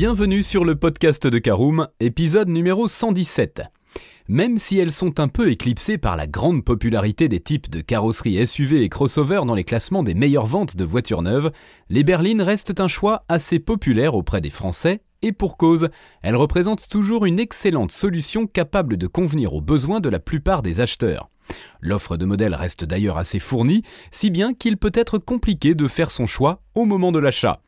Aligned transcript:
Bienvenue 0.00 0.44
sur 0.44 0.64
le 0.64 0.76
podcast 0.76 1.26
de 1.26 1.40
Caroom, 1.40 1.88
épisode 1.98 2.46
numéro 2.46 2.86
117. 2.86 3.62
Même 4.28 4.56
si 4.56 4.78
elles 4.78 4.92
sont 4.92 5.18
un 5.18 5.26
peu 5.26 5.50
éclipsées 5.50 5.98
par 5.98 6.16
la 6.16 6.28
grande 6.28 6.64
popularité 6.64 7.26
des 7.26 7.40
types 7.40 7.68
de 7.68 7.80
carrosserie 7.80 8.46
SUV 8.46 8.84
et 8.84 8.88
crossover 8.88 9.40
dans 9.44 9.56
les 9.56 9.64
classements 9.64 10.04
des 10.04 10.14
meilleures 10.14 10.46
ventes 10.46 10.76
de 10.76 10.84
voitures 10.84 11.22
neuves, 11.22 11.50
les 11.88 12.04
berlines 12.04 12.42
restent 12.42 12.78
un 12.78 12.86
choix 12.86 13.24
assez 13.28 13.58
populaire 13.58 14.14
auprès 14.14 14.40
des 14.40 14.50
Français, 14.50 15.00
et 15.22 15.32
pour 15.32 15.56
cause, 15.56 15.88
elles 16.22 16.36
représentent 16.36 16.88
toujours 16.88 17.26
une 17.26 17.40
excellente 17.40 17.90
solution 17.90 18.46
capable 18.46 18.98
de 18.98 19.08
convenir 19.08 19.52
aux 19.52 19.60
besoins 19.60 19.98
de 19.98 20.08
la 20.08 20.20
plupart 20.20 20.62
des 20.62 20.78
acheteurs. 20.78 21.28
L'offre 21.80 22.16
de 22.16 22.24
modèles 22.24 22.54
reste 22.54 22.84
d'ailleurs 22.84 23.18
assez 23.18 23.40
fournie, 23.40 23.82
si 24.12 24.30
bien 24.30 24.54
qu'il 24.54 24.76
peut 24.76 24.92
être 24.94 25.18
compliqué 25.18 25.74
de 25.74 25.88
faire 25.88 26.12
son 26.12 26.28
choix 26.28 26.62
au 26.76 26.84
moment 26.84 27.10
de 27.10 27.18
l'achat. 27.18 27.62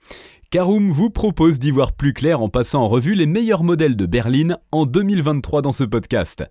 Caroom 0.53 0.91
vous 0.91 1.11
propose 1.11 1.61
d'y 1.61 1.71
voir 1.71 1.93
plus 1.93 2.12
clair 2.12 2.43
en 2.43 2.48
passant 2.48 2.83
en 2.83 2.88
revue 2.88 3.15
les 3.15 3.27
meilleurs 3.27 3.62
modèles 3.62 3.95
de 3.95 4.05
berline 4.05 4.59
en 4.73 4.84
2023 4.84 5.62
dans 5.62 5.70
ce 5.70 5.84
podcast. 5.84 6.45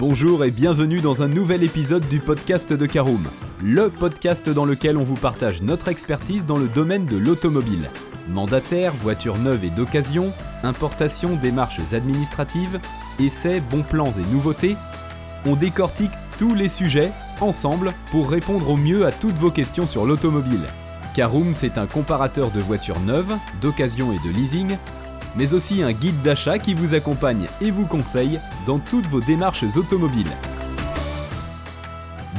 Bonjour 0.00 0.44
et 0.44 0.50
bienvenue 0.50 1.00
dans 1.00 1.22
un 1.22 1.28
nouvel 1.28 1.62
épisode 1.62 2.08
du 2.08 2.18
podcast 2.18 2.72
de 2.72 2.86
Caroom, 2.86 3.28
le 3.62 3.88
podcast 3.88 4.50
dans 4.50 4.64
lequel 4.64 4.96
on 4.96 5.04
vous 5.04 5.14
partage 5.14 5.62
notre 5.62 5.86
expertise 5.86 6.46
dans 6.46 6.58
le 6.58 6.66
domaine 6.66 7.06
de 7.06 7.16
l'automobile. 7.16 7.88
Mandataire, 8.28 8.92
voitures 8.96 9.38
neuves 9.38 9.64
et 9.64 9.70
d'occasion, 9.70 10.32
importation, 10.64 11.36
démarches 11.36 11.92
administratives, 11.92 12.80
essais, 13.20 13.60
bons 13.60 13.84
plans 13.84 14.10
et 14.10 14.32
nouveautés, 14.32 14.76
on 15.46 15.56
décortique 15.56 16.12
tous 16.38 16.54
les 16.54 16.68
sujets 16.68 17.10
ensemble 17.40 17.92
pour 18.10 18.30
répondre 18.30 18.70
au 18.70 18.76
mieux 18.76 19.06
à 19.06 19.12
toutes 19.12 19.36
vos 19.36 19.50
questions 19.50 19.86
sur 19.86 20.06
l'automobile. 20.06 20.62
Caroom, 21.14 21.54
c'est 21.54 21.78
un 21.78 21.86
comparateur 21.86 22.50
de 22.50 22.60
voitures 22.60 23.00
neuves, 23.00 23.36
d'occasion 23.60 24.12
et 24.12 24.28
de 24.28 24.32
leasing, 24.32 24.76
mais 25.36 25.54
aussi 25.54 25.82
un 25.82 25.92
guide 25.92 26.20
d'achat 26.22 26.58
qui 26.58 26.74
vous 26.74 26.94
accompagne 26.94 27.46
et 27.60 27.70
vous 27.70 27.86
conseille 27.86 28.40
dans 28.66 28.78
toutes 28.78 29.06
vos 29.06 29.20
démarches 29.20 29.64
automobiles. 29.76 30.30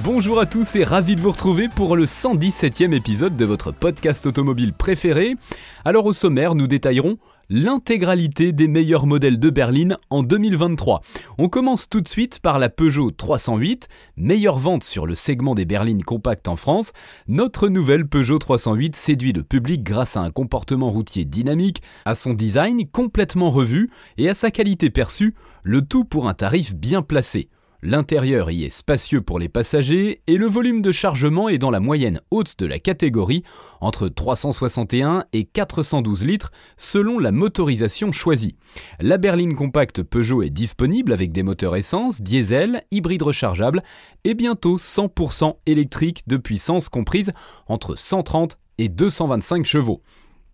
Bonjour 0.04 0.40
à 0.40 0.46
tous 0.46 0.76
et 0.76 0.84
ravi 0.84 1.16
de 1.16 1.22
vous 1.22 1.32
retrouver 1.32 1.70
pour 1.70 1.96
le 1.96 2.04
117e 2.04 2.94
épisode 2.94 3.38
de 3.38 3.46
votre 3.46 3.72
podcast 3.72 4.26
automobile 4.26 4.74
préféré. 4.74 5.38
Alors 5.86 6.06
au 6.06 6.12
sommaire, 6.12 6.56
nous 6.56 6.68
détaillerons 6.68 7.18
l'intégralité 7.54 8.52
des 8.52 8.68
meilleurs 8.68 9.06
modèles 9.06 9.38
de 9.38 9.52
berline 9.52 9.96
en 10.10 10.24
2023. 10.24 11.02
On 11.38 11.50
commence 11.50 11.88
tout 11.88 12.02
de 12.02 12.08
suite 12.08 12.40
par 12.40 12.58
la 12.58 12.68
Peugeot 12.68 13.12
308, 13.12 13.90
meilleure 14.18 14.58
vente 14.58 14.84
sur 14.84 15.06
le 15.06 15.14
segment 15.14 15.54
des 15.54 15.66
berlines 15.66 16.04
compactes 16.04 16.48
en 16.48 16.56
France. 16.56 16.94
Notre 17.28 17.70
nouvelle 17.70 18.08
Peugeot 18.08 18.40
308 18.40 18.96
séduit 18.96 19.34
le 19.34 19.44
public 19.44 19.84
grâce 19.84 20.18
à 20.18 20.22
un 20.22 20.32
comportement 20.32 20.90
routier 20.90 21.26
dynamique, 21.26 21.84
à 22.06 22.16
son 22.16 22.34
design 22.34 22.88
complètement 22.90 23.52
revu 23.52 23.92
et 24.18 24.30
à 24.30 24.34
sa 24.34 24.50
qualité 24.50 24.90
perçue, 24.90 25.36
le 25.62 25.84
tout 25.84 26.06
pour 26.06 26.28
un 26.28 26.34
tarif 26.34 26.74
bien 26.74 27.04
placé. 27.04 27.50
L'intérieur 27.86 28.50
y 28.50 28.64
est 28.64 28.70
spacieux 28.70 29.22
pour 29.22 29.40
les 29.40 29.50
passagers 29.50 30.22
et 30.26 30.38
le 30.38 30.48
volume 30.48 30.82
de 30.82 30.94
chargement 30.94 31.50
est 31.50 31.58
dans 31.58 31.70
la 31.70 31.82
moyenne 31.82 32.22
haute 32.32 32.58
de 32.60 32.66
la 32.66 32.80
catégorie, 32.80 33.44
entre 33.82 34.08
361 34.08 35.26
et 35.34 35.44
412 35.44 36.24
litres 36.24 36.54
selon 36.78 37.20
la 37.20 37.34
motorisation 37.34 38.14
choisie. 38.14 38.56
La 39.02 39.18
berline 39.18 39.54
compacte 39.54 40.02
Peugeot 40.02 40.44
est 40.44 40.50
disponible 40.50 41.12
avec 41.12 41.34
des 41.34 41.44
moteurs 41.44 41.76
essence, 41.76 42.22
diesel, 42.22 42.84
hybride 42.92 43.24
rechargeable 43.24 43.84
et 44.24 44.34
bientôt 44.34 44.78
100% 44.78 45.58
électrique 45.66 46.24
de 46.26 46.38
puissance 46.38 46.88
comprise 46.88 47.34
entre 47.68 47.98
130 47.98 48.56
et 48.78 48.88
225 48.88 49.66
chevaux. 49.66 50.02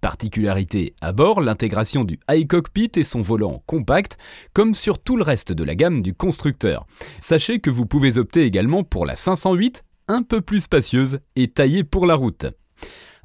Particularité 0.01 0.93
à 1.01 1.11
bord, 1.11 1.41
l'intégration 1.41 2.05
du 2.05 2.19
high 2.29 2.47
cockpit 2.47 2.91
et 2.95 3.03
son 3.03 3.21
volant 3.21 3.63
compact, 3.65 4.17
comme 4.53 4.73
sur 4.73 4.99
tout 4.99 5.17
le 5.17 5.23
reste 5.23 5.51
de 5.51 5.63
la 5.63 5.75
gamme 5.75 6.01
du 6.01 6.13
constructeur. 6.13 6.85
Sachez 7.19 7.59
que 7.59 7.69
vous 7.69 7.85
pouvez 7.85 8.17
opter 8.17 8.43
également 8.43 8.83
pour 8.83 9.05
la 9.05 9.15
508, 9.15 9.83
un 10.07 10.23
peu 10.23 10.41
plus 10.41 10.61
spacieuse 10.61 11.19
et 11.35 11.49
taillée 11.49 11.83
pour 11.83 12.05
la 12.05 12.15
route. 12.15 12.45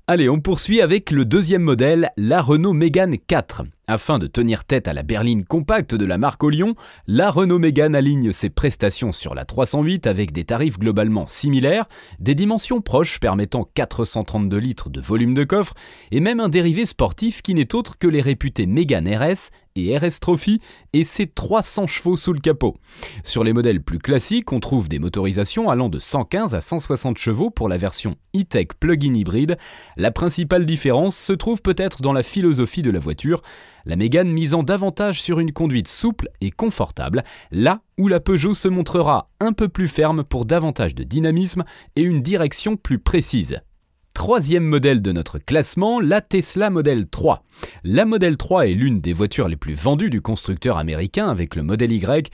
Allez, 0.06 0.28
on 0.28 0.38
poursuit 0.38 0.82
avec 0.82 1.10
le 1.10 1.24
deuxième 1.24 1.62
modèle, 1.62 2.10
la 2.18 2.42
Renault 2.42 2.74
Mégane 2.74 3.16
4. 3.16 3.62
Afin 3.86 4.18
de 4.18 4.26
tenir 4.26 4.66
tête 4.66 4.86
à 4.86 4.92
la 4.92 5.02
berline 5.02 5.44
compacte 5.44 5.94
de 5.94 6.04
la 6.04 6.18
marque 6.18 6.44
Lyon, 6.44 6.74
la 7.06 7.30
Renault 7.30 7.58
Mégane 7.58 7.94
aligne 7.94 8.30
ses 8.30 8.50
prestations 8.50 9.12
sur 9.12 9.34
la 9.34 9.46
308 9.46 10.06
avec 10.06 10.32
des 10.32 10.44
tarifs 10.44 10.78
globalement 10.78 11.26
similaires, 11.26 11.86
des 12.20 12.34
dimensions 12.34 12.82
proches 12.82 13.18
permettant 13.18 13.66
432 13.72 14.58
litres 14.58 14.90
de 14.90 15.00
volume 15.00 15.32
de 15.32 15.44
coffre 15.44 15.72
et 16.10 16.20
même 16.20 16.40
un 16.40 16.50
dérivé 16.50 16.84
sportif 16.84 17.40
qui 17.40 17.54
n'est 17.54 17.74
autre 17.74 17.96
que 17.98 18.06
les 18.06 18.20
réputés 18.20 18.66
Mégane 18.66 19.08
RS 19.08 19.48
et 19.76 19.96
RS 19.96 20.20
Trophy 20.20 20.60
et 20.92 21.02
ses 21.04 21.26
300 21.26 21.86
chevaux 21.86 22.16
sous 22.16 22.32
le 22.32 22.38
capot. 22.38 22.76
Sur 23.24 23.42
les 23.42 23.52
modèles 23.52 23.82
plus 23.82 23.98
classiques, 23.98 24.52
on 24.52 24.60
trouve 24.60 24.88
des 24.88 25.00
motorisations 25.00 25.68
allant 25.68 25.88
de 25.88 25.98
115 25.98 26.54
à 26.54 26.60
160 26.60 27.18
chevaux 27.18 27.50
pour 27.50 27.68
la 27.68 27.76
version 27.76 28.16
e-tech 28.36 28.68
plug-in 28.78 29.14
hybride. 29.14 29.58
La 29.96 30.12
principale 30.12 30.64
différence 30.64 31.16
se 31.16 31.32
trouve 31.32 31.60
peut-être 31.60 32.02
dans 32.02 32.12
la 32.12 32.22
philosophie 32.22 32.82
de 32.82 32.90
la 32.90 33.00
voiture, 33.00 33.42
la 33.84 33.96
Mégane 33.96 34.30
misant 34.30 34.62
davantage 34.62 35.20
sur 35.20 35.40
une 35.40 35.52
conduite 35.52 35.88
souple 35.88 36.28
et 36.40 36.50
confortable, 36.50 37.24
là 37.50 37.80
où 37.98 38.06
la 38.08 38.20
Peugeot 38.20 38.54
se 38.54 38.68
montrera 38.68 39.28
un 39.40 39.52
peu 39.52 39.68
plus 39.68 39.88
ferme 39.88 40.22
pour 40.22 40.44
davantage 40.44 40.94
de 40.94 41.02
dynamisme 41.02 41.64
et 41.96 42.02
une 42.02 42.22
direction 42.22 42.76
plus 42.76 42.98
précise. 42.98 43.60
Troisième 44.14 44.64
modèle 44.64 45.02
de 45.02 45.12
notre 45.12 45.38
classement, 45.38 46.00
la 46.00 46.20
Tesla 46.20 46.70
Model 46.70 47.08
3. 47.08 47.42
La 47.82 48.04
Model 48.04 48.36
3 48.36 48.68
est 48.68 48.72
l'une 48.72 49.00
des 49.00 49.12
voitures 49.12 49.48
les 49.48 49.56
plus 49.56 49.74
vendues 49.74 50.08
du 50.08 50.22
constructeur 50.22 50.78
américain 50.78 51.28
avec 51.28 51.56
le 51.56 51.62
Model 51.62 51.92
Y 51.92 52.30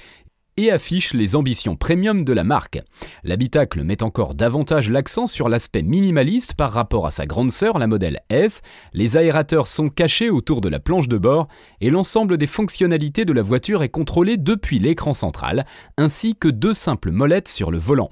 et 0.57 0.71
affiche 0.71 1.15
les 1.15 1.37
ambitions 1.37 1.77
premium 1.77 2.23
de 2.23 2.33
la 2.35 2.45
marque. 2.45 2.81
L'habitacle 3.25 3.83
met 3.83 4.03
encore 4.03 4.35
davantage 4.35 4.91
l'accent 4.91 5.27
sur 5.27 5.49
l'aspect 5.49 5.83
minimaliste 5.83 6.55
par 6.55 6.71
rapport 6.71 7.07
à 7.07 7.11
sa 7.11 7.25
grande 7.25 7.51
sœur, 7.51 7.79
la 7.79 7.87
modèle 7.87 8.21
S. 8.29 8.61
Les 8.93 9.17
aérateurs 9.17 9.67
sont 9.67 9.89
cachés 9.89 10.29
autour 10.29 10.61
de 10.61 10.69
la 10.69 10.81
planche 10.81 11.09
de 11.09 11.19
bord 11.19 11.49
et 11.81 11.89
l'ensemble 11.89 12.37
des 12.37 12.47
fonctionnalités 12.47 13.25
de 13.25 13.33
la 13.33 13.43
voiture 13.43 13.83
est 13.83 13.89
contrôlé 13.89 14.37
depuis 14.37 14.79
l'écran 14.79 15.15
central, 15.15 15.65
ainsi 15.97 16.37
que 16.37 16.49
deux 16.49 16.75
simples 16.75 17.11
molettes 17.11 17.49
sur 17.49 17.71
le 17.71 17.79
volant. 17.79 18.11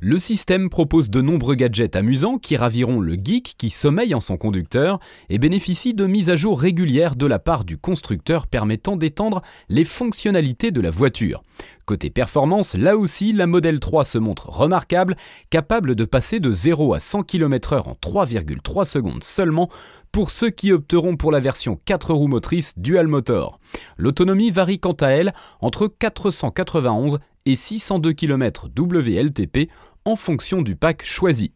Le 0.00 0.18
système 0.18 0.68
propose 0.68 1.10
de 1.10 1.20
nombreux 1.20 1.54
gadgets 1.54 1.96
amusants 1.96 2.38
qui 2.38 2.56
raviront 2.56 3.00
le 3.00 3.14
geek 3.14 3.54
qui 3.58 3.70
sommeille 3.70 4.14
en 4.14 4.20
son 4.20 4.36
conducteur 4.36 5.00
et 5.28 5.38
bénéficie 5.38 5.94
de 5.94 6.06
mises 6.06 6.30
à 6.30 6.36
jour 6.36 6.60
régulières 6.60 7.16
de 7.16 7.26
la 7.26 7.38
part 7.38 7.64
du 7.64 7.78
constructeur 7.78 8.46
permettant 8.46 8.96
d'étendre 8.96 9.42
les 9.68 9.84
fonctionnalités 9.84 10.70
de 10.70 10.80
la 10.80 10.90
voiture. 10.90 11.42
Côté 11.84 12.10
performance, 12.10 12.74
là 12.74 12.96
aussi, 12.96 13.32
la 13.32 13.46
Model 13.46 13.80
3 13.80 14.04
se 14.04 14.18
montre 14.18 14.48
remarquable, 14.48 15.16
capable 15.50 15.94
de 15.94 16.04
passer 16.04 16.38
de 16.38 16.52
0 16.52 16.94
à 16.94 17.00
100 17.00 17.24
km/h 17.24 17.88
en 17.88 17.94
3,3 17.94 18.84
secondes 18.84 19.24
seulement 19.24 19.68
pour 20.12 20.30
ceux 20.30 20.50
qui 20.50 20.72
opteront 20.72 21.16
pour 21.16 21.32
la 21.32 21.40
version 21.40 21.80
4 21.86 22.12
roues 22.12 22.28
motrices 22.28 22.74
dual 22.76 23.08
motor. 23.08 23.58
L'autonomie 23.96 24.50
varie 24.50 24.78
quant 24.78 24.92
à 24.92 25.08
elle 25.08 25.32
entre 25.60 25.88
491 25.88 27.18
et 27.46 27.56
602 27.56 28.12
km 28.12 28.68
WLTP 28.78 29.70
en 30.04 30.14
fonction 30.14 30.60
du 30.60 30.76
pack 30.76 31.02
choisi. 31.04 31.52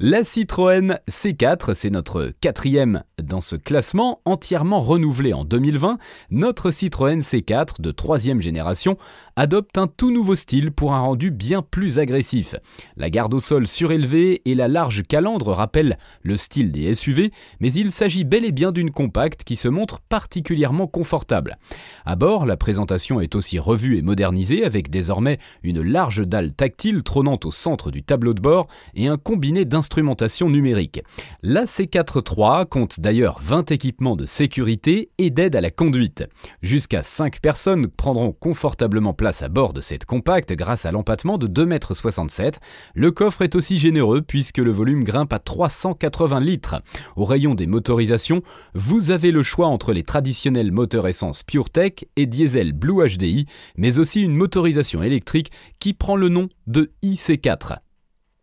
La 0.00 0.24
Citroën 0.24 0.98
C4, 1.08 1.74
c'est 1.74 1.90
notre 1.90 2.32
quatrième 2.40 3.04
dans 3.22 3.40
ce 3.40 3.54
classement, 3.54 4.20
entièrement 4.24 4.80
renouvelé 4.80 5.32
en 5.32 5.44
2020. 5.44 5.98
Notre 6.30 6.72
Citroën 6.72 7.20
C4 7.20 7.80
de 7.80 7.90
troisième 7.92 8.40
génération 8.40 8.96
adopte 9.36 9.76
un 9.78 9.86
tout 9.86 10.10
nouveau 10.10 10.34
style 10.34 10.70
pour 10.70 10.94
un 10.94 11.00
rendu 11.00 11.30
bien 11.30 11.62
plus 11.62 11.98
agressif. 11.98 12.54
La 12.96 13.10
garde 13.10 13.34
au 13.34 13.40
sol 13.40 13.66
surélevée 13.66 14.42
et 14.44 14.54
la 14.54 14.68
large 14.68 15.02
calandre 15.02 15.52
rappellent 15.52 15.98
le 16.22 16.36
style 16.36 16.72
des 16.72 16.94
SUV, 16.94 17.32
mais 17.60 17.72
il 17.72 17.90
s'agit 17.90 18.24
bel 18.24 18.44
et 18.44 18.52
bien 18.52 18.72
d'une 18.72 18.90
compacte 18.90 19.44
qui 19.44 19.56
se 19.56 19.68
montre 19.68 20.00
particulièrement 20.00 20.86
confortable. 20.86 21.56
À 22.04 22.16
bord, 22.16 22.46
la 22.46 22.56
présentation 22.56 23.20
est 23.20 23.34
aussi 23.34 23.58
revue 23.58 23.98
et 23.98 24.02
modernisée 24.02 24.64
avec 24.64 24.88
désormais 24.88 25.38
une 25.62 25.82
large 25.82 26.26
dalle 26.26 26.52
tactile 26.52 27.02
trônant 27.02 27.38
au 27.44 27.50
centre 27.50 27.90
du 27.90 28.02
tableau 28.02 28.34
de 28.34 28.40
bord 28.40 28.68
et 28.94 29.08
un 29.08 29.16
combiné 29.16 29.64
d'instruments 29.64 30.12
numérique. 30.48 31.02
La 31.42 31.64
C4-3 31.64 32.66
compte 32.66 33.00
d'ailleurs 33.00 33.38
20 33.42 33.70
équipements 33.70 34.16
de 34.16 34.26
sécurité 34.26 35.10
et 35.18 35.30
d'aide 35.30 35.56
à 35.56 35.60
la 35.60 35.70
conduite. 35.70 36.24
Jusqu'à 36.62 37.02
5 37.02 37.40
personnes 37.40 37.88
prendront 37.88 38.32
confortablement 38.32 39.14
place 39.22 39.42
à 39.42 39.48
bord 39.48 39.72
de 39.72 39.80
cette 39.80 40.04
compacte 40.04 40.52
grâce 40.52 40.84
à 40.84 40.90
l'empattement 40.90 41.38
de 41.38 41.46
2,67 41.46 42.42
m. 42.44 42.50
Le 42.96 43.12
coffre 43.12 43.42
est 43.42 43.54
aussi 43.54 43.78
généreux 43.78 44.20
puisque 44.20 44.58
le 44.58 44.72
volume 44.72 45.04
grimpe 45.04 45.32
à 45.32 45.38
380 45.38 46.40
litres. 46.40 46.82
Au 47.14 47.24
rayon 47.24 47.54
des 47.54 47.68
motorisations, 47.68 48.42
vous 48.74 49.12
avez 49.12 49.30
le 49.30 49.44
choix 49.44 49.68
entre 49.68 49.92
les 49.92 50.02
traditionnels 50.02 50.72
moteurs 50.72 51.06
essence 51.06 51.44
PureTech 51.44 52.08
et 52.16 52.26
diesel 52.26 52.72
Blue 52.72 53.06
HDI, 53.06 53.46
mais 53.76 54.00
aussi 54.00 54.22
une 54.22 54.34
motorisation 54.34 55.04
électrique 55.04 55.52
qui 55.78 55.94
prend 55.94 56.16
le 56.16 56.28
nom 56.28 56.48
de 56.66 56.90
IC4. 57.04 57.76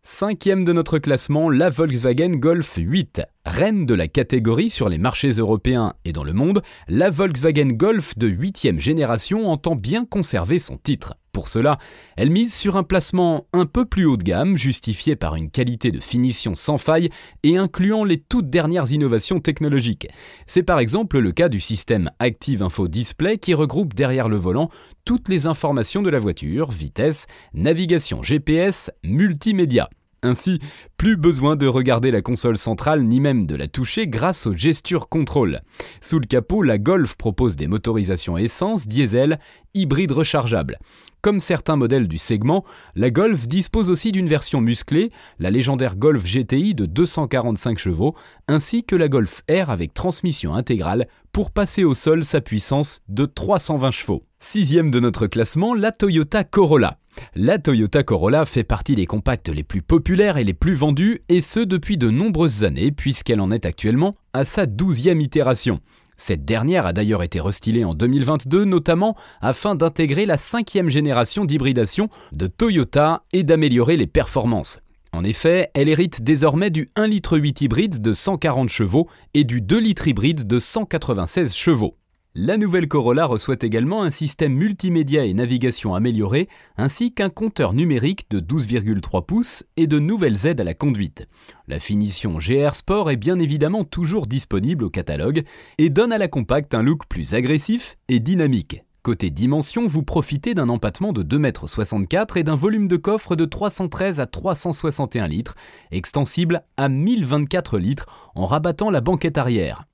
Cinquième 0.02 0.64
de 0.64 0.72
notre 0.72 0.98
classement, 0.98 1.50
la 1.50 1.68
Volkswagen 1.68 2.30
Golf 2.30 2.76
8. 2.78 3.20
Reine 3.46 3.86
de 3.86 3.94
la 3.94 4.06
catégorie 4.06 4.68
sur 4.68 4.90
les 4.90 4.98
marchés 4.98 5.30
européens 5.30 5.94
et 6.04 6.12
dans 6.12 6.24
le 6.24 6.34
monde, 6.34 6.62
la 6.88 7.08
Volkswagen 7.08 7.68
Golf 7.68 8.18
de 8.18 8.26
8 8.26 8.78
génération 8.78 9.50
entend 9.50 9.76
bien 9.76 10.04
conserver 10.04 10.58
son 10.58 10.76
titre. 10.76 11.14
Pour 11.32 11.48
cela, 11.48 11.78
elle 12.16 12.30
mise 12.30 12.52
sur 12.52 12.76
un 12.76 12.82
placement 12.82 13.46
un 13.54 13.64
peu 13.64 13.86
plus 13.86 14.04
haut 14.04 14.18
de 14.18 14.24
gamme, 14.24 14.58
justifié 14.58 15.16
par 15.16 15.36
une 15.36 15.50
qualité 15.50 15.90
de 15.90 16.00
finition 16.00 16.54
sans 16.54 16.76
faille 16.76 17.08
et 17.42 17.56
incluant 17.56 18.04
les 18.04 18.18
toutes 18.18 18.50
dernières 18.50 18.92
innovations 18.92 19.40
technologiques. 19.40 20.08
C'est 20.46 20.62
par 20.62 20.78
exemple 20.78 21.18
le 21.18 21.32
cas 21.32 21.48
du 21.48 21.60
système 21.60 22.10
Active 22.18 22.62
Info 22.62 22.88
Display 22.88 23.38
qui 23.38 23.54
regroupe 23.54 23.94
derrière 23.94 24.28
le 24.28 24.36
volant 24.36 24.68
toutes 25.06 25.30
les 25.30 25.46
informations 25.46 26.02
de 26.02 26.10
la 26.10 26.18
voiture, 26.18 26.70
vitesse, 26.70 27.26
navigation 27.54 28.22
GPS, 28.22 28.90
multimédia. 29.02 29.88
Ainsi, 30.22 30.60
plus 30.98 31.16
besoin 31.16 31.56
de 31.56 31.66
regarder 31.66 32.10
la 32.10 32.20
console 32.20 32.58
centrale 32.58 33.04
ni 33.04 33.20
même 33.20 33.46
de 33.46 33.56
la 33.56 33.68
toucher 33.68 34.06
grâce 34.06 34.46
au 34.46 34.52
gesture 34.52 35.08
control. 35.08 35.62
Sous 36.02 36.18
le 36.18 36.26
capot, 36.26 36.62
la 36.62 36.76
Golf 36.76 37.16
propose 37.16 37.56
des 37.56 37.68
motorisations 37.68 38.36
essence, 38.36 38.86
diesel, 38.86 39.38
hybride 39.72 40.12
rechargeable. 40.12 40.78
Comme 41.22 41.40
certains 41.40 41.76
modèles 41.76 42.08
du 42.08 42.16
segment, 42.16 42.64
la 42.94 43.10
Golf 43.10 43.46
dispose 43.46 43.90
aussi 43.90 44.10
d'une 44.10 44.28
version 44.28 44.62
musclée, 44.62 45.10
la 45.38 45.50
légendaire 45.50 45.96
Golf 45.96 46.24
GTI 46.24 46.74
de 46.74 46.86
245 46.86 47.78
chevaux, 47.78 48.14
ainsi 48.48 48.84
que 48.84 48.96
la 48.96 49.08
Golf 49.08 49.42
R 49.50 49.68
avec 49.68 49.92
transmission 49.92 50.54
intégrale 50.54 51.08
pour 51.32 51.50
passer 51.50 51.84
au 51.84 51.92
sol 51.92 52.24
sa 52.24 52.40
puissance 52.40 53.02
de 53.08 53.26
320 53.26 53.90
chevaux. 53.90 54.24
Sixième 54.38 54.90
de 54.90 54.98
notre 54.98 55.26
classement, 55.26 55.74
la 55.74 55.92
Toyota 55.92 56.42
Corolla. 56.42 56.96
La 57.34 57.58
Toyota 57.58 58.02
Corolla 58.02 58.46
fait 58.46 58.64
partie 58.64 58.94
des 58.94 59.04
compacts 59.04 59.50
les 59.50 59.62
plus 59.62 59.82
populaires 59.82 60.38
et 60.38 60.44
les 60.44 60.54
plus 60.54 60.74
vendus, 60.74 61.20
et 61.28 61.42
ce 61.42 61.60
depuis 61.60 61.98
de 61.98 62.08
nombreuses 62.08 62.64
années, 62.64 62.92
puisqu'elle 62.92 63.40
en 63.40 63.50
est 63.50 63.66
actuellement 63.66 64.16
à 64.32 64.46
sa 64.46 64.64
douzième 64.64 65.20
itération. 65.20 65.80
Cette 66.20 66.44
dernière 66.44 66.84
a 66.84 66.92
d'ailleurs 66.92 67.22
été 67.22 67.40
restylée 67.40 67.82
en 67.82 67.94
2022, 67.94 68.66
notamment 68.66 69.16
afin 69.40 69.74
d'intégrer 69.74 70.26
la 70.26 70.36
cinquième 70.36 70.90
génération 70.90 71.46
d'hybridation 71.46 72.10
de 72.32 72.46
Toyota 72.46 73.22
et 73.32 73.42
d'améliorer 73.42 73.96
les 73.96 74.06
performances. 74.06 74.80
En 75.14 75.24
effet, 75.24 75.70
elle 75.72 75.88
hérite 75.88 76.22
désormais 76.22 76.68
du 76.68 76.90
1,8 76.96 77.06
litre 77.08 77.62
hybride 77.62 78.02
de 78.02 78.12
140 78.12 78.68
chevaux 78.68 79.08
et 79.32 79.44
du 79.44 79.62
2 79.62 79.78
litres 79.80 80.08
hybride 80.08 80.46
de 80.46 80.58
196 80.58 81.54
chevaux. 81.54 81.96
La 82.36 82.56
nouvelle 82.56 82.86
Corolla 82.86 83.26
reçoit 83.26 83.56
également 83.60 84.04
un 84.04 84.12
système 84.12 84.54
multimédia 84.54 85.24
et 85.24 85.34
navigation 85.34 85.96
amélioré, 85.96 86.48
ainsi 86.76 87.12
qu'un 87.12 87.28
compteur 87.28 87.72
numérique 87.72 88.30
de 88.30 88.38
12,3 88.38 89.26
pouces 89.26 89.64
et 89.76 89.88
de 89.88 89.98
nouvelles 89.98 90.46
aides 90.46 90.60
à 90.60 90.64
la 90.64 90.74
conduite. 90.74 91.26
La 91.66 91.80
finition 91.80 92.38
GR 92.38 92.76
Sport 92.76 93.10
est 93.10 93.16
bien 93.16 93.40
évidemment 93.40 93.82
toujours 93.82 94.28
disponible 94.28 94.84
au 94.84 94.90
catalogue 94.90 95.42
et 95.78 95.90
donne 95.90 96.12
à 96.12 96.18
la 96.18 96.28
compacte 96.28 96.72
un 96.72 96.84
look 96.84 97.06
plus 97.08 97.34
agressif 97.34 97.96
et 98.08 98.20
dynamique. 98.20 98.84
Côté 99.02 99.30
dimension, 99.30 99.88
vous 99.88 100.04
profitez 100.04 100.54
d'un 100.54 100.68
empattement 100.68 101.12
de 101.12 101.24
2,64 101.24 101.96
m 101.96 102.26
et 102.36 102.42
d'un 102.44 102.54
volume 102.54 102.86
de 102.86 102.96
coffre 102.96 103.34
de 103.34 103.44
313 103.44 104.20
à 104.20 104.26
361 104.26 105.26
litres, 105.26 105.56
extensible 105.90 106.62
à 106.76 106.88
1024 106.88 107.76
litres 107.76 108.06
en 108.36 108.46
rabattant 108.46 108.90
la 108.90 109.00
banquette 109.00 109.36
arrière. 109.36 109.86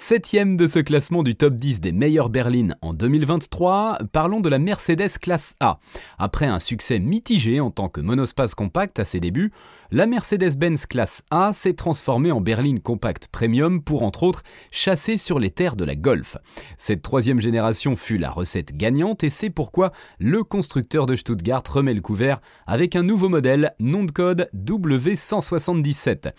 Septième 0.00 0.56
de 0.56 0.68
ce 0.68 0.78
classement 0.78 1.22
du 1.24 1.34
top 1.34 1.56
10 1.56 1.80
des 1.80 1.92
meilleures 1.92 2.30
berlines 2.30 2.76
en 2.82 2.94
2023, 2.94 3.98
parlons 4.10 4.40
de 4.40 4.48
la 4.48 4.58
Mercedes 4.58 5.18
classe 5.20 5.54
A. 5.60 5.80
Après 6.18 6.46
un 6.46 6.60
succès 6.60 6.98
mitigé 7.00 7.60
en 7.60 7.70
tant 7.70 7.90
que 7.90 8.00
monospace 8.00 8.54
compact 8.54 9.00
à 9.00 9.04
ses 9.04 9.18
débuts, 9.20 9.52
la 9.90 10.06
Mercedes-Benz 10.06 10.86
classe 10.86 11.22
A 11.30 11.52
s'est 11.54 11.72
transformée 11.72 12.30
en 12.30 12.40
berline 12.40 12.80
compact 12.80 13.28
premium 13.28 13.82
pour 13.82 14.02
entre 14.02 14.22
autres 14.22 14.42
chasser 14.70 15.16
sur 15.16 15.38
les 15.38 15.50
terres 15.50 15.76
de 15.76 15.84
la 15.84 15.94
Golf. 15.94 16.36
Cette 16.76 17.00
troisième 17.00 17.40
génération 17.40 17.96
fut 17.96 18.18
la 18.18 18.30
recette 18.30 18.76
gagnante 18.76 19.24
et 19.24 19.30
c'est 19.30 19.50
pourquoi 19.50 19.92
le 20.18 20.44
constructeur 20.44 21.06
de 21.06 21.16
Stuttgart 21.16 21.62
remet 21.70 21.94
le 21.94 22.02
couvert 22.02 22.40
avec 22.66 22.96
un 22.96 23.02
nouveau 23.02 23.30
modèle, 23.30 23.74
nom 23.78 24.04
de 24.04 24.12
code 24.12 24.50
W177. 24.54 26.32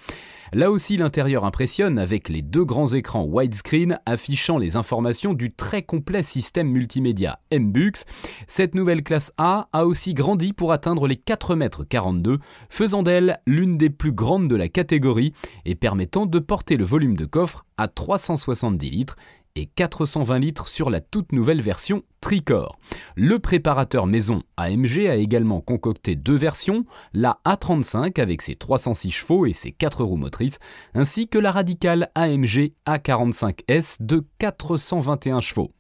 Là 0.54 0.72
aussi 0.72 0.98
l'intérieur 0.98 1.46
impressionne 1.46 2.00
avec 2.00 2.30
les 2.30 2.42
deux 2.42 2.66
grands 2.66 2.94
écrans 2.94 3.24
widescreen 3.24 4.00
affichant 4.06 4.58
les 4.58 4.76
informations 4.76 5.34
du 5.34 5.52
très 5.54 5.82
complet 5.82 6.24
système 6.24 6.70
multimédia 6.70 7.40
MBUX. 7.52 8.06
Cette 8.48 8.76
nouvelle 8.76 9.04
classe 9.04 9.32
A 9.38 9.70
a 9.74 9.86
aussi 9.86 10.14
grandi 10.14 10.54
pour 10.54 10.72
atteindre 10.72 11.08
les 11.08 11.16
4,42 11.16 12.34
m, 12.34 12.40
faisant 12.70 13.04
d'elle 13.04 13.39
l'une 13.46 13.78
des 13.78 13.90
plus 13.90 14.12
grandes 14.12 14.48
de 14.48 14.56
la 14.56 14.70
catégorie 14.70 15.34
et 15.66 15.76
permettant 15.76 16.26
de 16.26 16.40
porter 16.40 16.78
le 16.78 16.86
volume 16.86 17.16
de 17.16 17.26
coffre 17.26 17.66
à 17.78 17.88
370 17.88 18.90
litres 18.90 19.16
et 19.56 19.66
420 19.66 20.40
litres 20.40 20.68
sur 20.68 20.90
la 20.90 21.02
toute 21.02 21.32
nouvelle 21.32 21.62
version 21.62 22.04
Tricore. 22.22 22.80
Le 23.16 23.40
préparateur 23.40 24.06
maison 24.06 24.44
AMG 24.58 25.08
a 25.08 25.16
également 25.16 25.62
concocté 25.62 26.16
deux 26.16 26.36
versions, 26.36 26.86
la 27.14 27.40
A35 27.46 28.20
avec 28.22 28.42
ses 28.42 28.56
306 28.56 29.12
chevaux 29.12 29.46
et 29.46 29.54
ses 29.54 29.72
4 29.72 30.04
roues 30.04 30.18
motrices, 30.18 30.60
ainsi 30.94 31.28
que 31.28 31.38
la 31.38 31.52
radicale 31.52 32.10
AMG 32.16 32.74
A45S 32.86 33.98
de 34.00 34.26
421 34.38 35.40
chevaux. 35.40 35.72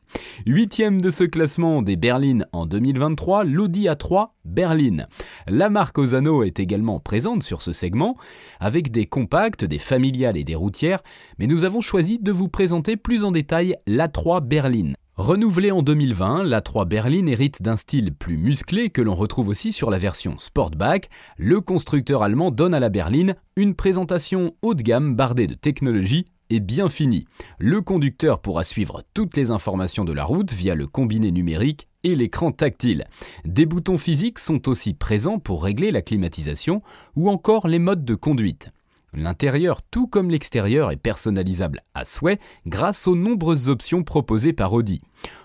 Huitième 0.46 1.02
de 1.02 1.12
ce 1.12 1.24
classement 1.24 1.82
des 1.82 1.96
berlines 1.96 2.46
en 2.54 2.66
2023, 2.66 3.44
l'Audi 3.44 3.88
A3 3.88 4.28
Berline. 4.46 5.08
La 5.48 5.70
marque 5.70 5.98
Osano 5.98 6.44
est 6.44 6.60
également 6.60 7.00
présente 7.00 7.44
sur 7.44 7.62
ce 7.62 7.74
segment, 7.74 8.18
avec 8.60 8.92
des 8.92 9.06
compacts, 9.06 9.66
des 9.66 9.80
familiales 9.80 10.38
et 10.38 10.44
des 10.44 10.56
routières, 10.56 11.04
mais 11.38 11.48
nous 11.48 11.64
avons 11.64 11.82
choisi 11.82 12.20
de 12.20 12.32
vous 12.32 12.48
présenter 12.48 12.98
plus 12.98 13.24
en 13.24 13.32
détail 13.32 13.76
l'A3 13.88 14.46
Berline. 14.46 14.96
Renouvelée 15.20 15.72
en 15.72 15.82
2020, 15.82 16.46
l'A3 16.46 16.88
Berline 16.88 17.28
hérite 17.28 17.62
d'un 17.62 17.76
style 17.76 18.14
plus 18.14 18.38
musclé 18.38 18.90
que 18.90 19.02
l'on 19.02 19.14
retrouve 19.14 19.50
aussi 19.50 19.74
sur 19.74 19.90
la 19.90 19.98
version 19.98 20.38
Sportback. 20.38 21.10
Le 21.38 21.60
constructeur 21.60 22.24
allemand 22.24 22.52
donne 22.52 22.74
à 22.74 22.80
la 22.80 22.88
berline 22.88 23.36
une 23.58 23.76
présentation 23.76 24.54
haut 24.62 24.76
de 24.76 24.82
gamme 24.82 25.18
bardée 25.18 25.48
de 25.48 25.56
technologie 25.56 26.28
est 26.50 26.60
bien 26.60 26.90
fini. 26.90 27.26
Le 27.58 27.82
conducteur 27.82 28.40
pourra 28.40 28.64
suivre 28.64 29.04
toutes 29.14 29.36
les 29.36 29.52
informations 29.52 30.06
de 30.06 30.14
la 30.14 30.24
route 30.24 30.54
via 30.54 30.76
le 30.76 30.88
combiné 30.88 31.32
numérique 31.32 31.88
et 32.04 32.16
l'écran 32.16 32.52
tactile. 32.52 33.06
Des 33.46 33.66
boutons 33.66 33.98
physiques 33.98 34.40
sont 34.40 34.68
aussi 34.68 34.94
présents 34.94 35.40
pour 35.40 35.64
régler 35.64 35.92
la 35.92 36.02
climatisation 36.02 36.82
ou 37.16 37.30
encore 37.30 37.68
les 37.68 37.80
modes 37.80 38.06
de 38.06 38.16
conduite. 38.16 38.70
L'intérieur, 39.14 39.82
tout 39.82 40.08
comme 40.08 40.30
l'extérieur, 40.30 40.92
est 40.92 40.98
personnalisable 40.98 41.82
à 41.94 42.06
souhait 42.06 42.40
grâce 42.68 43.08
aux 43.08 43.16
nombreuses 43.16 43.70
options 43.70 44.04
proposées 44.04 44.54
par 44.54 44.74
Audi. 44.74 45.02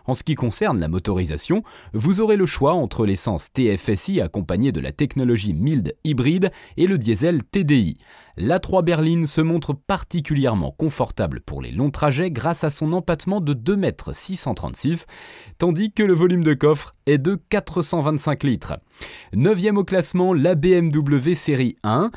En 0.07 0.13
ce 0.13 0.23
qui 0.23 0.35
concerne 0.35 0.79
la 0.79 0.89
motorisation, 0.89 1.63
vous 1.95 2.21
aurez 2.21 2.37
le 2.37 2.47
choix 2.47 2.75
entre 2.75 3.07
l'essence 3.07 3.53
TFSI 3.53 4.21
accompagnée 4.21 4.71
de 4.71 4.81
la 4.81 4.93
technologie 4.93 5.55
mild 5.55 5.97
hybride 6.05 6.51
et 6.77 6.87
le 6.87 6.99
diesel 6.99 7.43
TDI. 7.43 7.97
La 8.37 8.59
3 8.59 8.83
berline 8.83 9.27
se 9.27 9.41
montre 9.41 9.73
particulièrement 9.73 10.73
confortable 10.73 11.41
pour 11.41 11.63
les 11.63 11.71
longs 11.71 11.91
trajets 11.91 12.31
grâce 12.31 12.65
à 12.65 12.71
son 12.71 12.93
empattement 12.93 13.41
de 13.41 13.55
2,636 13.55 14.91
m, 14.91 14.97
tandis 15.57 15.93
que 15.93 16.03
le 16.03 16.15
volume 16.15 16.45
de 16.45 16.55
coffre 16.55 16.95
est 17.07 17.19
de 17.19 17.37
425 17.49 18.43
litres. 18.43 18.79
Neuvième 19.33 19.79
au 19.79 19.85
classement, 19.85 20.35
la 20.35 20.55
BMW 20.55 21.35
série 21.35 21.77
1, 21.83 22.11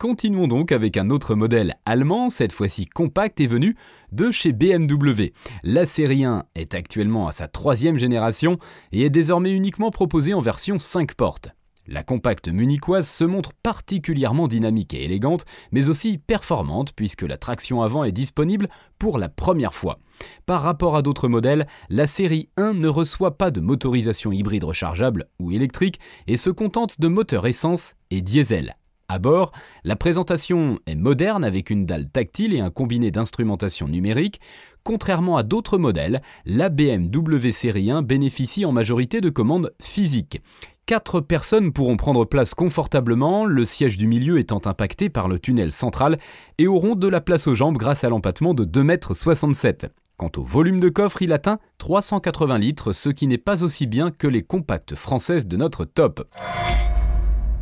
Continuons 0.00 0.46
donc 0.46 0.70
avec 0.70 0.96
un 0.96 1.10
autre 1.10 1.34
modèle 1.34 1.74
allemand, 1.84 2.28
cette 2.28 2.52
fois-ci 2.52 2.86
compact 2.86 3.40
et 3.40 3.48
venu 3.48 3.74
de 4.12 4.30
chez 4.30 4.52
BMW. 4.52 5.32
La 5.64 5.86
série 5.86 6.24
1 6.24 6.44
est 6.54 6.76
actuellement 6.76 7.26
à 7.26 7.32
sa 7.32 7.48
troisième 7.48 7.98
génération 7.98 8.60
et 8.92 9.02
est 9.02 9.10
désormais 9.10 9.50
uniquement 9.50 9.90
proposée 9.90 10.34
en 10.34 10.40
version 10.40 10.78
5 10.78 11.14
portes. 11.16 11.48
La 11.88 12.04
compacte 12.04 12.46
munichoise 12.46 13.08
se 13.08 13.24
montre 13.24 13.50
particulièrement 13.60 14.46
dynamique 14.46 14.94
et 14.94 15.02
élégante, 15.02 15.46
mais 15.72 15.88
aussi 15.88 16.16
performante 16.16 16.92
puisque 16.92 17.22
la 17.22 17.36
traction 17.36 17.82
avant 17.82 18.04
est 18.04 18.12
disponible 18.12 18.68
pour 19.00 19.18
la 19.18 19.28
première 19.28 19.74
fois. 19.74 19.98
Par 20.46 20.62
rapport 20.62 20.94
à 20.94 21.02
d'autres 21.02 21.26
modèles, 21.26 21.66
la 21.88 22.06
série 22.06 22.50
1 22.56 22.74
ne 22.74 22.88
reçoit 22.88 23.36
pas 23.36 23.50
de 23.50 23.60
motorisation 23.60 24.30
hybride 24.30 24.62
rechargeable 24.62 25.26
ou 25.40 25.50
électrique 25.50 25.98
et 26.28 26.36
se 26.36 26.50
contente 26.50 27.00
de 27.00 27.08
moteurs 27.08 27.48
essence 27.48 27.94
et 28.12 28.20
diesel. 28.20 28.76
À 29.10 29.18
bord, 29.18 29.52
la 29.84 29.96
présentation 29.96 30.80
est 30.86 30.94
moderne 30.94 31.42
avec 31.42 31.70
une 31.70 31.86
dalle 31.86 32.10
tactile 32.10 32.52
et 32.52 32.60
un 32.60 32.68
combiné 32.68 33.10
d'instrumentation 33.10 33.88
numérique. 33.88 34.38
Contrairement 34.84 35.38
à 35.38 35.42
d'autres 35.42 35.78
modèles, 35.78 36.20
la 36.44 36.68
BMW 36.68 37.50
série 37.50 37.90
1 37.90 38.02
bénéficie 38.02 38.66
en 38.66 38.72
majorité 38.72 39.22
de 39.22 39.30
commandes 39.30 39.72
physiques. 39.80 40.42
Quatre 40.84 41.22
personnes 41.22 41.72
pourront 41.72 41.96
prendre 41.96 42.26
place 42.26 42.52
confortablement, 42.52 43.46
le 43.46 43.64
siège 43.64 43.96
du 43.96 44.06
milieu 44.06 44.38
étant 44.38 44.60
impacté 44.66 45.08
par 45.08 45.26
le 45.26 45.38
tunnel 45.38 45.72
central, 45.72 46.18
et 46.58 46.66
auront 46.66 46.94
de 46.94 47.08
la 47.08 47.22
place 47.22 47.46
aux 47.46 47.54
jambes 47.54 47.78
grâce 47.78 48.04
à 48.04 48.10
l'empattement 48.10 48.52
de 48.52 48.66
2,67 48.66 49.84
m. 49.84 49.90
Quant 50.18 50.32
au 50.36 50.42
volume 50.42 50.80
de 50.80 50.90
coffre, 50.90 51.22
il 51.22 51.32
atteint 51.32 51.60
380 51.78 52.58
litres, 52.58 52.92
ce 52.92 53.08
qui 53.08 53.26
n'est 53.26 53.38
pas 53.38 53.64
aussi 53.64 53.86
bien 53.86 54.10
que 54.10 54.26
les 54.26 54.42
compacts 54.42 54.94
françaises 54.94 55.46
de 55.46 55.56
notre 55.56 55.86
top. 55.86 56.28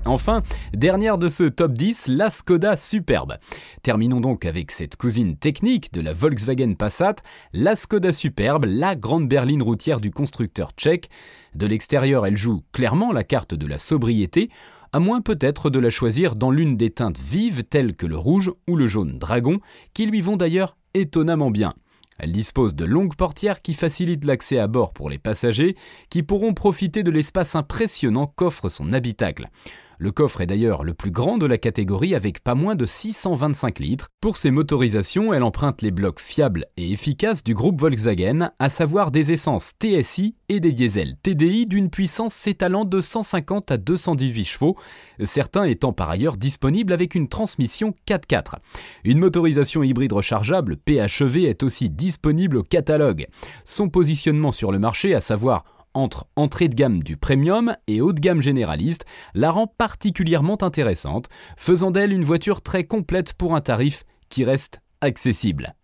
Enfin, 0.07 0.43
dernière 0.73 1.19
de 1.19 1.29
ce 1.29 1.43
top 1.45 1.73
10, 1.73 2.07
la 2.09 2.31
Skoda 2.31 2.77
Superbe. 2.77 3.39
Terminons 3.83 4.21
donc 4.21 4.45
avec 4.45 4.71
cette 4.71 4.97
cousine 4.97 5.37
technique 5.37 5.93
de 5.93 6.01
la 6.01 6.13
Volkswagen 6.13 6.75
Passat, 6.75 7.17
la 7.53 7.75
Skoda 7.75 8.13
Superbe, 8.13 8.67
la 8.69 8.95
grande 8.95 9.29
berline 9.29 9.65
routière 9.65 10.01
du 10.01 10.13
constructeur 10.13 10.71
tchèque. 10.77 11.11
De 11.57 11.67
l'extérieur, 11.67 12.25
elle 12.25 12.37
joue 12.37 12.63
clairement 12.73 13.13
la 13.13 13.25
carte 13.25 13.55
de 13.55 13.67
la 13.67 13.79
sobriété, 13.79 14.49
à 14.93 15.01
moins 15.01 15.21
peut-être 15.21 15.71
de 15.71 15.81
la 15.81 15.91
choisir 15.91 16.37
dans 16.37 16.53
l'une 16.53 16.77
des 16.77 16.91
teintes 16.91 17.19
vives 17.19 17.65
telles 17.65 17.97
que 17.97 18.07
le 18.07 18.17
rouge 18.17 18.53
ou 18.69 18.77
le 18.77 18.87
jaune 18.87 19.19
dragon, 19.19 19.59
qui 19.93 20.07
lui 20.07 20.21
vont 20.21 20.37
d'ailleurs 20.37 20.77
étonnamment 20.95 21.51
bien. 21.51 21.75
Elle 22.19 22.33
dispose 22.33 22.75
de 22.75 22.85
longues 22.85 23.17
portières 23.17 23.61
qui 23.61 23.75
facilitent 23.75 24.25
l'accès 24.25 24.59
à 24.59 24.69
bord 24.69 24.93
pour 24.93 25.11
les 25.11 25.19
passagers, 25.19 25.77
qui 26.11 26.23
pourront 26.23 26.55
profiter 26.55 27.03
de 27.03 27.11
l'espace 27.11 27.57
impressionnant 27.57 28.27
qu'offre 28.27 28.69
son 28.69 28.93
habitacle. 28.93 29.51
Le 29.99 30.13
coffre 30.13 30.43
est 30.43 30.47
d'ailleurs 30.47 30.85
le 30.85 30.93
plus 30.93 31.11
grand 31.11 31.39
de 31.39 31.47
la 31.47 31.59
catégorie 31.59 32.15
avec 32.15 32.43
pas 32.43 32.55
moins 32.55 32.75
de 32.75 32.85
625 32.85 33.79
litres. 33.79 34.09
Pour 34.21 34.37
ses 34.37 34.51
motorisations, 34.51 35.33
elle 35.33 35.43
emprunte 35.43 35.81
les 35.81 35.91
blocs 35.91 36.21
fiables 36.21 36.67
et 36.77 36.93
efficaces 36.93 37.43
du 37.43 37.55
groupe 37.55 37.81
Volkswagen, 37.81 38.51
à 38.59 38.69
savoir 38.69 39.11
des 39.11 39.33
essences 39.33 39.73
TSI 39.83 40.37
et 40.49 40.61
des 40.61 40.73
diesels 40.73 41.17
TDI 41.23 41.67
d'une 41.67 41.91
puissance 41.91 42.35
s'étalant 42.35 42.85
de 42.85 43.01
150 43.01 43.71
à 43.71 43.79
218 43.79 44.45
chevaux, 44.45 44.77
certains 45.25 45.65
étant 45.65 45.93
par 45.93 46.11
ailleurs 46.11 46.37
disponibles 46.37 46.93
avec 46.93 47.15
une 47.15 47.29
transmission 47.29 47.95
4x4. 48.07 48.57
Une 49.05 49.19
motorisation 49.19 49.83
hybride 49.83 50.13
rechargeable 50.13 50.77
PHEV 50.77 51.47
est 51.47 51.63
aussi 51.63 51.89
disponible 51.89 52.59
au 52.59 52.63
catalogue. 52.63 53.27
Son 53.65 53.89
positionnement 53.89 54.53
sur 54.53 54.73
le 54.73 54.79
marché, 54.79 55.15
à 55.15 55.21
savoir 55.21 55.65
entre 55.97 56.27
entrée 56.37 56.69
de 56.69 56.75
gamme 56.75 57.03
du 57.03 57.17
premium 57.17 57.75
et 57.87 58.01
haut 58.01 58.13
de 58.13 58.21
gamme 58.21 58.43
généraliste 58.43 59.07
la 59.35 59.51
rend 59.51 59.67
particulièrement 59.67 60.63
intéressante, 60.63 61.27
faisant 61.57 61.91
d'elle 61.91 62.13
une 62.13 62.25
voiture 62.25 62.61
très 62.61 62.85
complète 62.85 63.33
pour 63.33 63.55
un 63.55 63.61
tarif 63.61 64.05
qui 64.29 64.45
reste 64.45 64.81
accessible. 65.01 65.75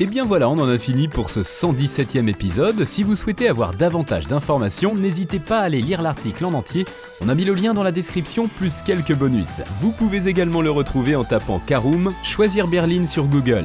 Et 0.00 0.06
bien 0.06 0.24
voilà, 0.24 0.48
on 0.48 0.56
en 0.60 0.68
a 0.68 0.78
fini 0.78 1.08
pour 1.08 1.28
ce 1.28 1.40
117e 1.40 2.28
épisode. 2.28 2.84
Si 2.84 3.02
vous 3.02 3.16
souhaitez 3.16 3.48
avoir 3.48 3.74
davantage 3.74 4.28
d'informations, 4.28 4.94
n'hésitez 4.94 5.40
pas 5.40 5.58
à 5.58 5.62
aller 5.62 5.82
lire 5.82 6.02
l'article 6.02 6.44
en 6.44 6.52
entier. 6.52 6.84
On 7.20 7.28
a 7.28 7.34
mis 7.34 7.44
le 7.44 7.54
lien 7.54 7.74
dans 7.74 7.82
la 7.82 7.90
description 7.90 8.46
plus 8.46 8.82
quelques 8.82 9.14
bonus. 9.14 9.60
Vous 9.80 9.90
pouvez 9.90 10.28
également 10.28 10.62
le 10.62 10.70
retrouver 10.70 11.16
en 11.16 11.24
tapant 11.24 11.58
Caroom, 11.58 12.12
choisir 12.22 12.68
Berlin 12.68 13.06
sur 13.06 13.24
Google. 13.24 13.64